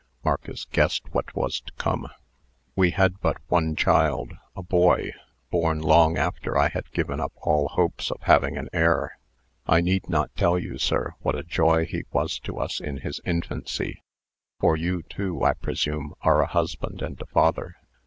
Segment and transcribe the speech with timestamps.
[0.25, 2.07] Marcus guessed what was to come.
[2.75, 5.11] "We had but one child a boy
[5.51, 9.19] born long after I had given up all hopes of having an heir.
[9.67, 13.21] I need not tell you, sir, what a joy he was to us in his
[13.25, 14.01] infancy;
[14.59, 17.75] for you, too, I presume, are a husband and a father."